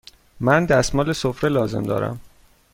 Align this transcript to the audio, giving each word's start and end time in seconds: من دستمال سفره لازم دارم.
من 0.39 0.65
دستمال 0.65 1.13
سفره 1.13 1.49
لازم 1.49 1.83
دارم. 1.83 2.19